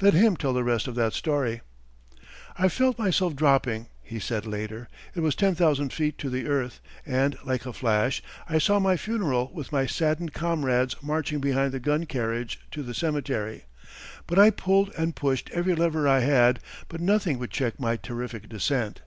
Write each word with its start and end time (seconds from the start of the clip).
Let 0.00 0.14
him 0.14 0.36
tell 0.36 0.52
the 0.52 0.62
rest 0.62 0.86
of 0.86 0.94
that 0.94 1.14
story: 1.14 1.60
I 2.56 2.68
felt 2.68 2.96
myself 2.96 3.34
dropping 3.34 3.88
[he 4.04 4.20
said 4.20 4.46
later]. 4.46 4.86
It 5.16 5.20
was 5.20 5.34
ten 5.34 5.56
thousand 5.56 5.92
feet 5.92 6.16
to 6.18 6.30
the 6.30 6.46
earth, 6.46 6.80
and, 7.04 7.36
like 7.44 7.66
a 7.66 7.72
flash, 7.72 8.22
I 8.48 8.58
saw 8.58 8.78
my 8.78 8.96
funeral 8.96 9.50
with 9.52 9.72
my 9.72 9.84
saddened 9.86 10.32
comrades 10.32 10.94
marching 11.02 11.40
behind 11.40 11.72
the 11.72 11.80
gun 11.80 12.06
carriage 12.06 12.60
to 12.70 12.84
the 12.84 12.94
cemetery. 12.94 13.64
But 14.28 14.38
I 14.38 14.50
pulled 14.50 14.92
and 14.96 15.16
pushed 15.16 15.50
every 15.50 15.74
lever 15.74 16.06
I 16.06 16.20
had, 16.20 16.60
but 16.86 17.00
nothing 17.00 17.40
would 17.40 17.50
check 17.50 17.80
my 17.80 17.96
terrific 17.96 18.48
descent. 18.48 19.00